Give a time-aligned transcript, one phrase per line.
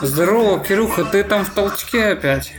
[0.00, 2.52] Здорово, Кирюха, ты там в толчке опять?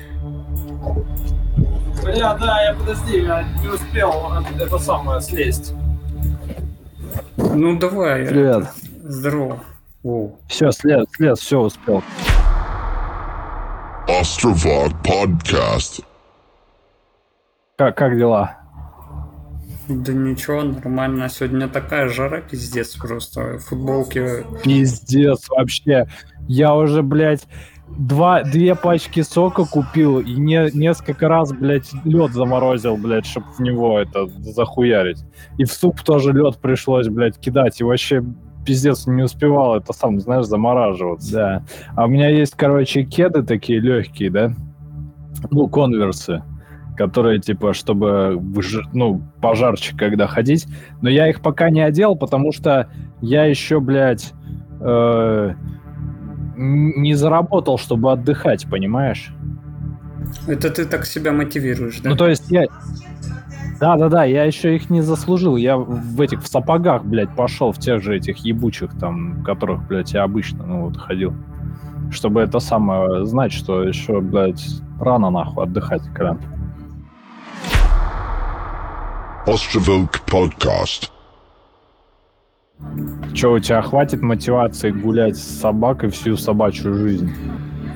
[2.03, 5.73] Бля, да, я подожди, я не успел это самое слезть.
[7.37, 8.25] Ну давай.
[8.25, 8.67] Привет.
[9.03, 9.59] Здорово.
[10.03, 10.39] Воу.
[10.47, 12.03] Все, слез, слез, все успел.
[14.07, 16.03] Astrovog Podcast.
[17.77, 18.62] Как, как дела?
[19.89, 21.27] Да ничего, нормально.
[21.29, 23.57] Сегодня такая жара, пиздец просто.
[23.59, 24.45] Футболки...
[24.63, 26.07] Пиздец вообще.
[26.47, 27.47] Я уже, блядь,
[27.97, 33.59] два, две пачки сока купил и не, несколько раз, блядь, лед заморозил, блядь, чтобы в
[33.59, 35.23] него это захуярить.
[35.57, 37.81] И в суп тоже лед пришлось, блядь, кидать.
[37.81, 38.23] И вообще
[38.65, 41.33] пиздец не успевал это сам, знаешь, замораживаться.
[41.33, 41.65] Да.
[41.95, 44.53] А у меня есть, короче, кеды такие легкие, да?
[45.51, 46.41] Ну, конверсы
[46.95, 48.39] которые, типа, чтобы,
[48.93, 50.67] ну, пожарче, когда ходить.
[51.01, 52.89] Но я их пока не одел, потому что
[53.21, 54.33] я еще, блядь,
[54.79, 55.53] э,
[56.55, 59.33] не заработал, чтобы отдыхать, понимаешь?
[60.47, 62.09] Это ты так себя мотивируешь, да?
[62.11, 62.65] Ну, то есть я...
[63.79, 65.57] Да-да-да, я еще их не заслужил.
[65.57, 70.13] Я в этих, в сапогах, блядь, пошел, в тех же этих ебучих там, которых, блядь,
[70.13, 71.33] я обычно, ну, вот, ходил.
[72.11, 74.63] Чтобы это самое знать, что еще, блядь,
[74.99, 76.37] рано, нахуй, отдыхать, когда
[79.45, 81.11] Островок подкаст.
[83.33, 87.29] Че, у тебя хватит мотивации гулять с собакой всю собачью жизнь?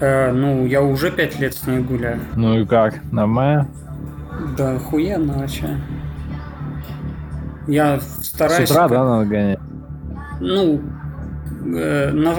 [0.02, 2.20] Э, ну, я уже пять лет с ней гуляю.
[2.36, 3.70] Ну и как, нормально?
[4.58, 5.78] Да, охуенно вообще.
[7.66, 8.68] Я стараюсь...
[8.68, 9.60] С утра, да, надо гонять?
[10.42, 10.82] Ну,
[11.78, 12.36] э, на,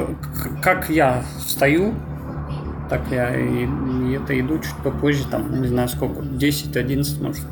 [0.61, 1.95] как я встаю,
[2.91, 7.43] так я и, и это иду чуть попозже, там, не знаю сколько, 10-11 может.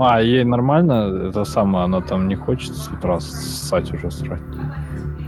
[0.00, 4.40] А, ей нормально это самое, она там не хочет с утра ссать уже срать?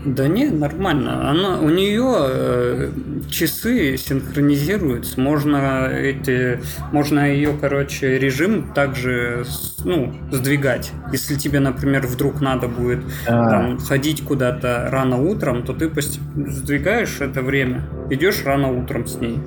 [0.05, 1.29] Да не, нормально.
[1.29, 2.89] Она, у нее э,
[3.29, 5.21] часы синхронизируются.
[5.21, 6.59] Можно эти,
[6.91, 9.45] можно ее, короче, режим также,
[9.85, 10.91] ну, сдвигать.
[11.11, 13.49] Если тебе, например, вдруг надо будет а.
[13.49, 19.39] там, ходить куда-то рано утром, то ты сдвигаешь это время, идешь рано утром с ней,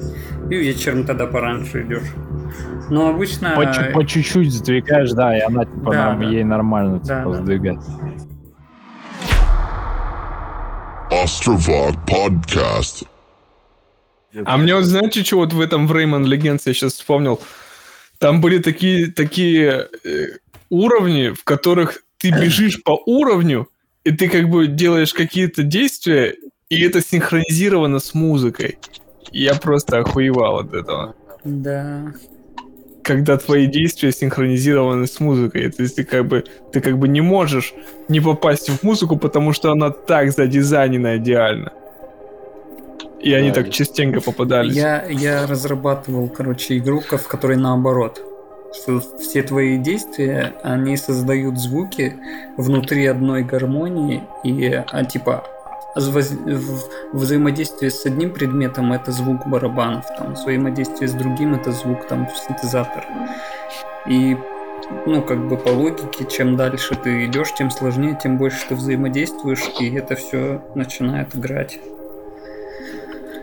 [0.50, 2.08] и вечером тогда пораньше идешь.
[2.88, 3.54] Но обычно...
[3.56, 6.26] По, по чуть-чуть сдвигаешь, да, и она типа да, нам, да.
[6.26, 7.78] ей нормально типа, да, сдвигать.
[12.06, 13.04] Подкаст.
[14.44, 17.40] А мне вот знаете, что вот в этом в Rayman Legends я сейчас вспомнил?
[18.18, 20.26] Там были такие, такие э,
[20.70, 23.68] уровни, в которых ты бежишь по уровню,
[24.04, 26.36] и ты как бы делаешь какие-то действия,
[26.68, 28.78] и это синхронизировано с музыкой.
[29.32, 31.16] Я просто охуевал от этого.
[31.44, 32.12] Да
[33.06, 35.70] когда твои действия синхронизированы с музыкой.
[35.70, 37.72] То есть ты как бы, ты как бы не можешь
[38.08, 41.72] не попасть в музыку, потому что она так задизайнена идеально.
[43.20, 44.74] И да, они так частенько попадались.
[44.74, 48.20] Я, я разрабатывал, короче, игру, в которой наоборот.
[48.74, 52.16] Что все твои действия, они создают звуки
[52.56, 55.44] внутри одной гармонии, и а, типа
[55.96, 63.06] взаимодействие с одним предметом это звук барабанов, там, взаимодействие с другим это звук там синтезатора.
[64.06, 64.36] И
[65.06, 69.64] ну, как бы по логике, чем дальше ты идешь, тем сложнее, тем больше ты взаимодействуешь,
[69.80, 71.78] и это все начинает играть.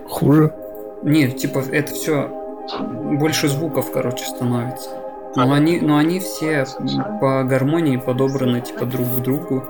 [0.07, 0.53] Хуже?
[1.01, 2.29] Нет, типа, это все
[3.19, 4.89] больше звуков, короче, становится.
[5.35, 6.65] Но они, но они все
[7.19, 9.63] по гармонии подобраны, типа, друг к другу.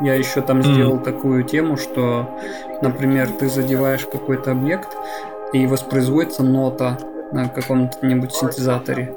[0.00, 0.62] Я еще там mm.
[0.62, 2.38] сделал такую тему, что,
[2.82, 4.96] например, ты задеваешь какой-то объект,
[5.52, 6.98] и воспроизводится нота
[7.32, 9.14] на каком-нибудь синтезаторе.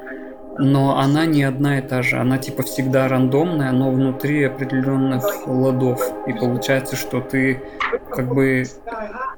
[0.57, 2.17] Но она не одна и та же.
[2.17, 6.01] Она типа всегда рандомная, но внутри определенных ладов.
[6.27, 7.61] И получается, что ты
[8.09, 8.63] как бы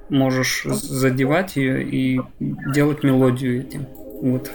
[0.09, 3.87] можешь задевать ее и делать мелодию этим.
[4.21, 4.51] Вот.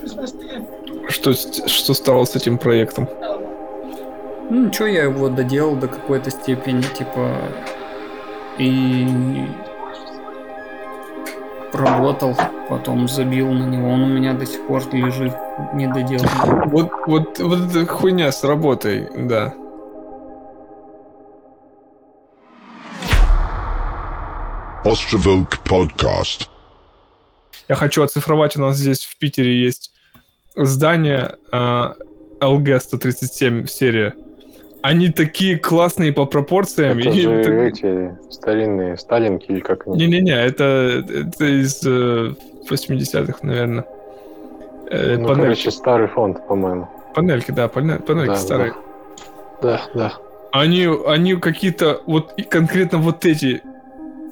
[1.09, 3.09] Что, что стало с этим проектом?
[4.53, 7.39] Ну, ничего, я его доделал до какой-то степени, типа,
[8.59, 9.47] и
[11.73, 12.37] работал,
[12.69, 15.33] потом забил на него, он у меня до сих пор лежит
[15.73, 16.69] недоделанный.
[16.69, 19.55] Вот, вот, вот эта хуйня с работой, да.
[24.85, 26.51] Островок подкаст.
[27.71, 29.95] Я хочу оцифровать, у нас здесь в Питере есть
[30.55, 31.95] здание uh,
[32.41, 34.15] LG-137 серия
[34.83, 36.99] они такие классные по пропорциям.
[36.99, 37.51] Это же это...
[37.53, 39.97] эти старинные Сталинки или как они?
[39.97, 42.35] Не-не-не, это, это из э,
[42.69, 43.85] 80-х, наверное.
[44.91, 45.43] Э, ну, панельки.
[45.43, 46.89] короче, старый фонд, по-моему.
[47.15, 48.75] Панельки, да, панель, панельки да, старые.
[49.63, 49.99] Да, да.
[50.01, 50.13] да.
[50.53, 53.63] Они, они какие-то, вот конкретно вот эти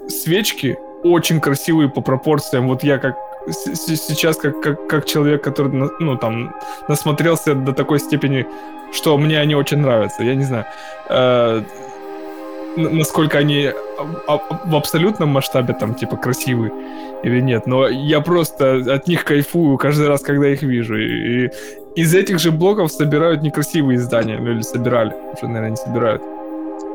[0.08, 2.68] свечки, очень красивые по пропорциям.
[2.68, 3.16] Вот я как
[3.48, 6.54] сейчас как, как, как человек, который ну там
[6.88, 8.46] насмотрелся до такой степени,
[8.92, 10.22] что мне они очень нравятся.
[10.22, 10.64] Я не знаю,
[11.08, 11.62] э,
[12.76, 16.72] насколько они а- а- в абсолютном масштабе там типа красивые
[17.22, 17.66] или нет.
[17.66, 20.96] Но я просто от них кайфую каждый раз, когда их вижу.
[20.96, 21.50] И, и
[21.96, 26.22] из этих же блоков собирают некрасивые издания, ну или собирали, уже, наверное, не собирают.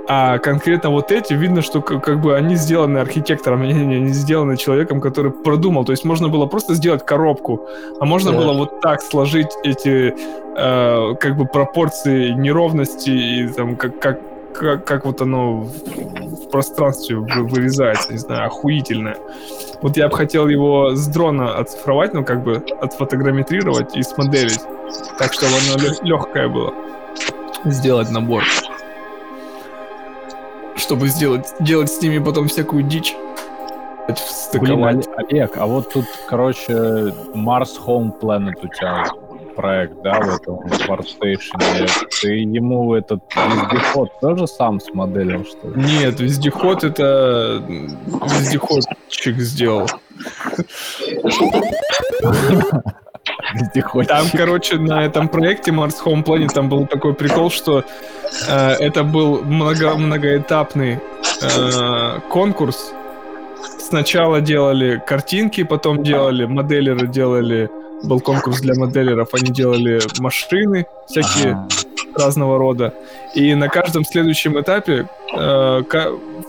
[0.08, 4.56] А конкретно вот эти, видно, что как, бы они сделаны архитектором, они, они они сделаны
[4.56, 5.84] человеком, который продумал.
[5.84, 7.68] То есть можно было просто сделать коробку,
[8.00, 8.38] а можно Да.
[8.38, 10.14] было вот так сложить эти
[10.58, 14.20] э, как бы пропорции неровности и там как, как,
[14.54, 19.18] как, как вот оно в, в пространстве вы- вырезается, не знаю, охуительное.
[19.82, 24.62] Вот я бы хотел его с дрона оцифровать, ну как бы отфотограмметрировать и смоделить,
[25.18, 26.74] так чтобы оно легкое было.
[27.66, 28.44] Сделать набор
[30.86, 33.16] чтобы сделать, делать с ними потом всякую дичь.
[34.54, 35.04] Блин.
[35.18, 36.74] Олег, а вот тут, короче,
[37.34, 39.04] Mars Home Planet у тебя
[39.56, 41.90] проект, да, в этом Workstation.
[42.22, 45.82] Ты ему этот вездеход тоже сам смоделил, что ли?
[45.82, 49.90] Нет, вездеход это вездеходчик сделал.
[54.08, 57.84] Там, короче, на этом проекте Mars Home Planet там был такой прикол, что
[58.48, 61.00] э, это был много, многоэтапный
[61.42, 62.94] э, конкурс.
[63.80, 67.70] Сначала делали картинки, потом делали моделеры, делали
[68.04, 71.68] был конкурс для моделеров, они делали машины всякие Ага.
[72.16, 72.94] разного рода.
[73.34, 75.84] И на каждом следующем этапе э,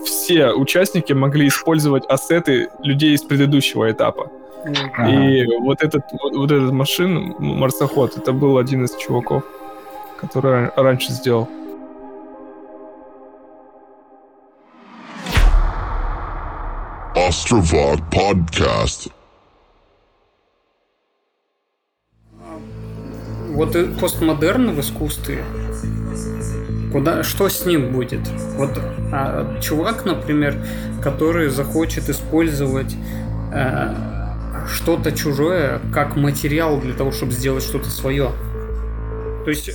[0.05, 4.31] все участники могли использовать ассеты людей из предыдущего этапа.
[4.67, 5.09] Ага.
[5.09, 9.45] И вот этот вот, вот этот машин, марсоход, это был один из чуваков,
[10.21, 11.49] который ра- раньше сделал.
[17.15, 19.11] Ostrovod Podcast.
[23.51, 25.45] Вот постмодерн в искусстве.
[26.93, 28.21] Куда, что с ним будет?
[28.57, 28.71] Вот
[29.13, 30.57] а, чувак, например,
[31.03, 32.95] который захочет использовать
[33.53, 33.95] э,
[34.69, 38.31] что-то чужое как материал для того, чтобы сделать что-то свое.
[39.45, 39.71] То есть,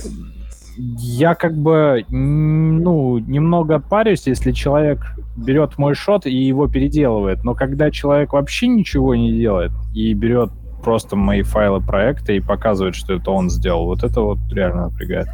[0.76, 5.00] Я как бы, ну, немного парюсь, если человек
[5.36, 7.44] берет мой шот и его переделывает.
[7.44, 10.50] Но когда человек вообще ничего не делает и берет
[10.82, 15.28] просто мои файлы проекта и показывает, что это он сделал, вот это вот реально напрягает.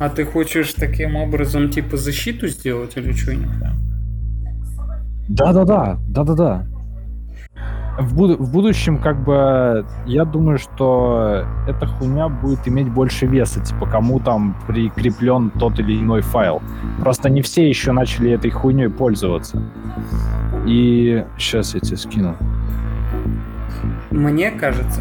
[0.00, 3.50] а ты хочешь таким образом типа защиту сделать или что-нибудь?
[5.28, 6.66] Да-да-да, да-да-да.
[7.98, 13.60] В, буду- в будущем, как бы, я думаю, что эта хуйня будет иметь больше веса,
[13.60, 16.62] типа, кому там прикреплен тот или иной файл.
[17.00, 19.62] Просто не все еще начали этой хуйней пользоваться.
[20.66, 22.34] И сейчас я тебе скину.
[24.10, 25.00] Мне кажется,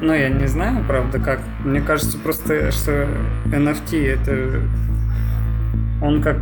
[0.00, 1.40] ну я не знаю, правда, как.
[1.64, 3.06] Мне кажется просто, что
[3.46, 4.60] NFT это
[6.02, 6.36] он как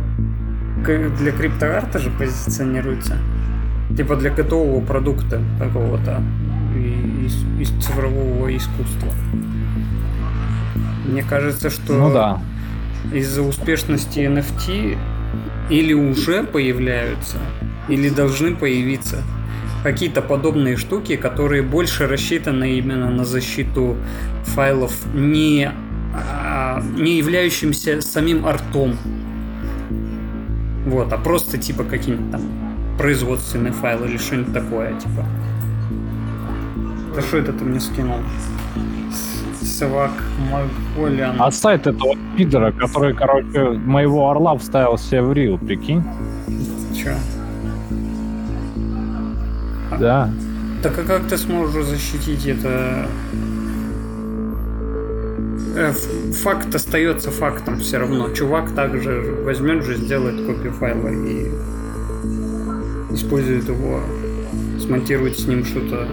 [0.83, 3.15] для криптоарта же позиционируется.
[3.95, 6.21] Типа для готового продукта какого-то
[7.25, 9.11] из, из цифрового искусства.
[11.05, 12.41] Мне кажется, что Ну да.
[13.13, 14.97] из-за успешности NFT
[15.69, 17.37] или уже появляются,
[17.87, 19.23] или должны появиться
[19.83, 23.95] какие-то подобные штуки, которые больше рассчитаны именно на защиту
[24.43, 25.71] файлов, не,
[26.13, 28.97] а, не являющимся самим артом.
[30.87, 32.41] Вот, а просто типа какие-нибудь там
[32.97, 35.25] производственные файлы или что-нибудь такое, типа.
[37.15, 38.17] Да что это ты мне скинул?
[39.11, 40.11] С- Свак
[40.51, 41.35] Маголян.
[41.39, 46.03] А сайт этого пидора, который, короче, моего орла вставил себе в рил, прикинь?
[46.95, 47.13] Чё?
[49.99, 50.29] Да.
[50.83, 53.07] Так а как ты сможешь защитить это?
[55.75, 55.91] Э,
[56.43, 58.29] Факт остается фактом все равно.
[58.31, 61.49] Чувак также возьмет же, сделает копию файла и
[63.15, 63.99] использует его,
[64.79, 66.07] смонтирует с ним что-то.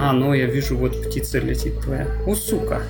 [0.00, 2.06] А, ну я вижу, вот птица летит твоя.
[2.26, 2.82] О, сука.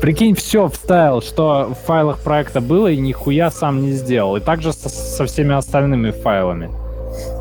[0.00, 4.36] Прикинь, все вставил, что в файлах проекта было, и нихуя сам не сделал.
[4.36, 6.70] И также со, со всеми остальными файлами.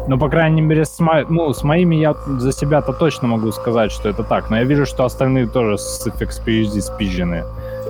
[0.07, 3.91] Ну, по крайней мере, с, мо- ну, с моими я за себя-то точно могу сказать,
[3.91, 4.49] что это так.
[4.49, 7.43] Но я вижу, что остальные тоже с FXPUSD спизжены.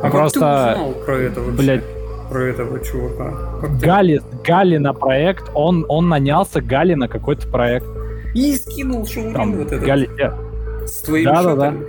[0.03, 1.57] А Просто, как ты узнал про это вообще?
[1.57, 1.83] блядь,
[2.31, 3.33] Про этого чувака?
[3.81, 7.85] Гали, Гали на проект, он, он нанялся Гали на какой-то проект.
[8.33, 9.83] И скинул шоурин Там, вот этот.
[9.85, 10.09] Гали...
[10.17, 11.71] э, С твоим Да-да-да.
[11.71, 11.85] шотом.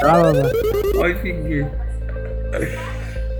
[0.00, 1.04] Да-да-да.
[1.04, 1.66] Офигеть.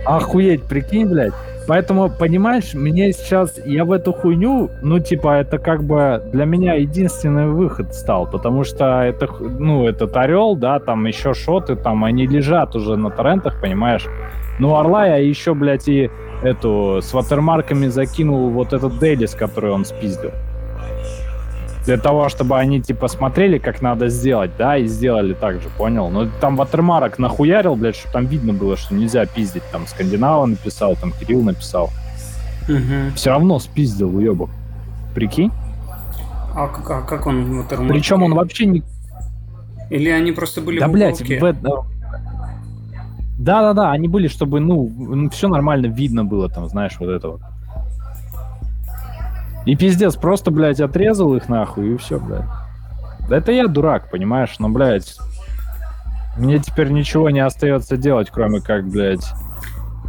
[0.05, 1.33] Охуеть, прикинь, блядь.
[1.69, 6.75] Поэтому, понимаешь, мне сейчас, я в эту хуйню, ну, типа, это как бы для меня
[6.75, 12.27] единственный выход стал, потому что это, ну, этот Орел, да, там еще шоты, там, они
[12.27, 14.07] лежат уже на торрентах, понимаешь?
[14.59, 16.11] Ну, Орла я еще, блядь, и
[16.43, 20.31] эту, с ватермарками закинул вот этот Делис, который он спиздил.
[21.87, 26.09] Для того, чтобы они, типа, смотрели, как надо сделать, да, и сделали так же, понял?
[26.09, 29.63] Но там ватермарок нахуярил, блядь, что там видно было, что нельзя пиздить.
[29.71, 31.91] Там Скандинава написал, там Кирилл написал.
[32.69, 33.13] Мгм.
[33.17, 34.49] Все равно спиздил, уебок.
[35.15, 35.53] Прикинь?
[36.57, 37.89] А, как- а как он watermark?
[37.89, 38.83] Причем он вообще не...
[39.91, 41.85] Или они просто были Да, в блядь, в это-
[43.39, 47.41] Да-да-да, они были, чтобы, ну, все нормально видно было там, знаешь, вот это вот.
[49.67, 52.45] И пиздец, просто, блядь, отрезал их нахуй, и все, блядь.
[53.29, 55.17] Да это я дурак, понимаешь, но, блядь,
[56.37, 59.27] мне теперь ничего не остается делать, кроме как, блядь,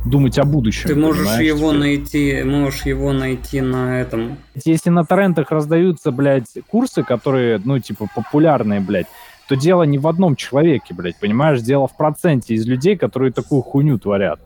[0.05, 0.89] думать о будущем.
[0.89, 1.79] Ты можешь его теперь.
[1.79, 4.37] найти, можешь его найти на этом.
[4.65, 9.07] Если на торрентах раздаются, блядь, курсы, которые, ну, типа, популярные, блядь,
[9.47, 11.61] то дело не в одном человеке, блядь, понимаешь?
[11.61, 14.39] Дело в проценте из людей, которые такую хуйню творят.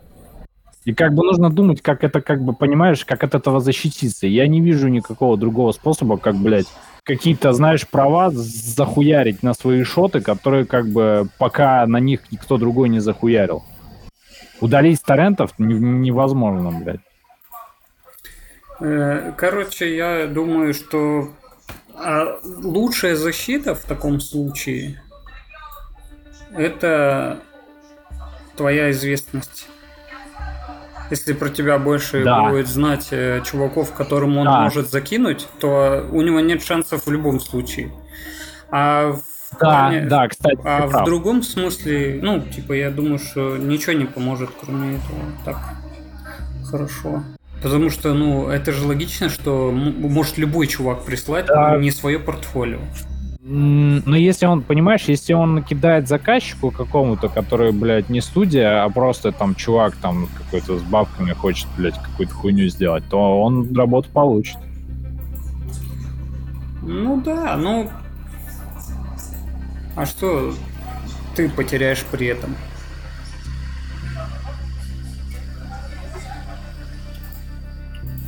[0.86, 4.28] И как бы нужно думать, как это, как бы, понимаешь, как от этого защититься.
[4.28, 6.68] Я не вижу никакого другого способа, как, блядь,
[7.04, 12.90] какие-то, знаешь, права захуярить на свои шоты, которые, как бы, пока на них никто другой
[12.90, 13.64] не захуярил.
[14.62, 17.02] Удалить торрентов не- невозможно, блядь.
[18.80, 21.30] Э, Короче, я думаю, что
[22.00, 25.02] а, лучшая защита в таком случае
[26.56, 27.40] это
[28.56, 29.68] твоя известность.
[31.12, 32.50] Если про тебя больше Да.
[32.50, 34.62] будет знать э, чуваков, которым он Да.
[34.62, 37.92] может закинуть, то у него нет шансов в любом случае.
[38.70, 39.22] А в
[39.54, 41.06] Да, плане- да, кстати, А в прав.
[41.06, 45.20] другом смысле, ну, типа, я думаю, что ничего не поможет, кроме этого.
[45.46, 45.58] Так,
[46.70, 47.24] хорошо.
[47.62, 51.78] Потому что, ну, это же логично, что может любой чувак прислать Да.
[51.78, 52.80] не свое портфолио.
[53.52, 59.32] Но если он, понимаешь, если он накидает заказчику какому-то, который, блядь, не студия, а просто
[59.32, 64.58] там чувак там какой-то с бабками хочет, блядь, какую-то хуйню сделать, то он работу получит.
[66.84, 67.90] Ну да, ну...
[69.96, 70.54] А что
[71.36, 72.56] ты потеряешь при этом?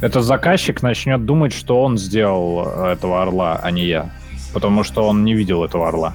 [0.01, 4.09] Этот заказчик начнет думать, что он сделал э, этого орла, а не я.
[4.53, 6.13] Потому что он не видел этого орла.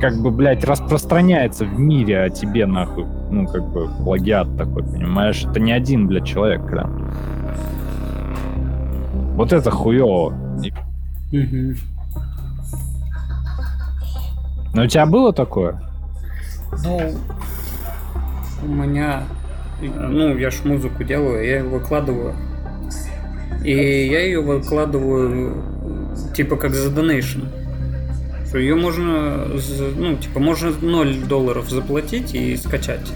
[0.00, 3.06] Как бы, блядь, распространяется в мире о тебе, нахуй.
[3.30, 5.44] Ну, как бы, плагиат такой, понимаешь?
[5.44, 7.12] Это не один, блядь, человек, прям.
[9.36, 10.32] Вот это хуево.
[10.62, 10.72] И-
[11.36, 11.76] Мгм.
[14.74, 15.80] Но у тебя было такое?
[16.84, 17.12] Ну,
[18.62, 19.22] у меня,
[19.88, 22.34] ну, я ж музыку делаю, я ее выкладываю.
[23.64, 25.62] И я ее выкладываю
[26.34, 27.48] типа как за.
[28.48, 29.48] Что ее можно,
[29.96, 33.12] ну, типа, можно 0 долларов заплатить и скачать.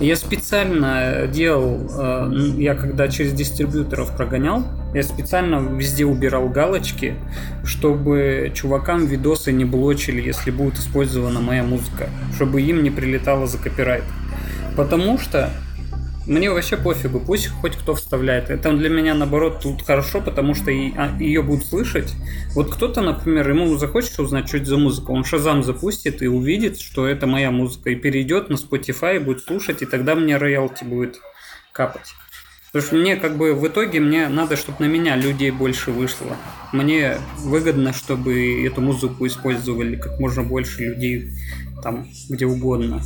[0.00, 7.16] Я специально делал, э, я когда через дистрибьюторов прогонял, я специально везде убирал галочки,
[7.64, 13.58] чтобы чувакам видосы не блочили, если будет использована моя музыка, чтобы им не прилетало за
[13.58, 14.04] копирайт.
[14.78, 15.50] Потому что
[16.24, 18.48] мне вообще пофигу, пусть хоть кто вставляет.
[18.48, 22.14] Это для меня, наоборот, тут хорошо, потому что ее будут слышать.
[22.54, 26.78] Вот кто-то, например, ему захочет узнать, что это за музыка, он Шазам запустит и увидит,
[26.78, 30.84] что это моя музыка, и перейдет на Spotify, и будет слушать, и тогда мне роялти
[30.84, 31.18] будет
[31.72, 32.14] капать.
[32.70, 36.36] Потому что мне как бы в итоге мне надо, чтобы на меня людей больше вышло.
[36.72, 41.30] Мне выгодно, чтобы эту музыку использовали как можно больше людей
[41.82, 43.02] там где угодно.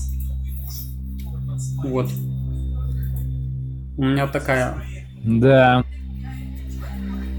[1.85, 2.11] Вот.
[3.97, 4.83] У меня такая.
[5.23, 5.85] Да.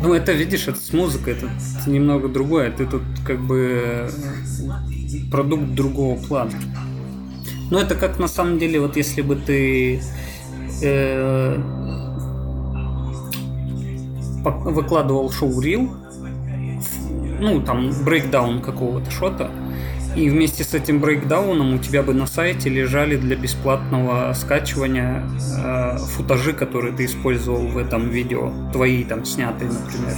[0.02, 1.50] Ну, это, видишь, это с музыкой, это
[1.90, 2.72] немного другое.
[2.72, 4.10] Ты тут как бы э,
[5.32, 6.52] продукт другого плана.
[7.72, 10.02] Ну, это как на самом деле, вот если бы ты
[10.84, 11.58] э,
[14.44, 15.90] выкладывал шоу Рил,
[17.40, 19.52] ну, там, брейкдаун какого-то шота,
[20.16, 25.24] и вместе с этим брейкдауном у тебя бы на сайте лежали для бесплатного скачивания
[25.58, 30.18] э, футажи, которые ты использовал в этом видео, твои там снятые, например.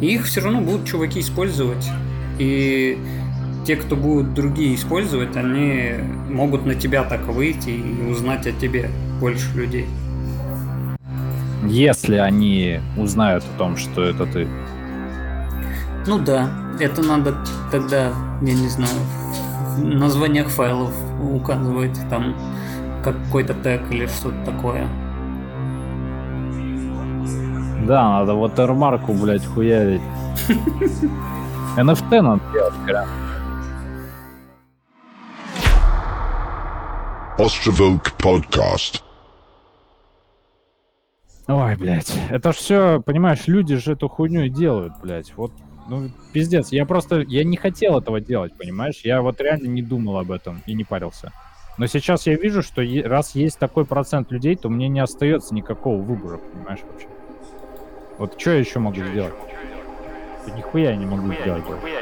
[0.00, 1.88] И их все равно будут чуваки использовать.
[2.38, 2.96] И
[3.66, 5.94] те, кто будут другие использовать, они
[6.28, 8.88] могут на тебя так выйти и узнать о тебе
[9.20, 9.86] больше людей.
[11.64, 14.48] Если они узнают о том, что это ты.
[16.06, 16.50] Ну да,
[16.80, 17.34] это надо
[17.70, 18.98] тогда, я не знаю,
[19.76, 22.34] в названиях файлов указывать там
[23.02, 24.88] как какой-то тег или что-то такое.
[27.86, 30.02] Да, надо watermarку, блядь, хуярить.
[31.76, 33.08] NFT надо делать, прям.
[37.38, 39.02] Ostrovoke Podcast.
[41.48, 42.14] Ой, блядь.
[42.30, 45.32] Это ж все, понимаешь, люди же эту хуйню и делают, блядь.
[45.36, 45.50] Вот,
[45.88, 46.72] ну, пиздец.
[46.72, 49.00] Я просто, я не хотел этого делать, понимаешь?
[49.04, 51.32] Я вот реально не думал об этом и не парился.
[51.78, 56.00] Но сейчас я вижу, что раз есть такой процент людей, то мне не остается никакого
[56.02, 57.08] выбора, понимаешь, вообще.
[58.18, 59.34] Вот что я еще могу сделать?
[60.46, 61.64] Да Нихуя я не могу сделать.
[61.64, 62.01] блядь.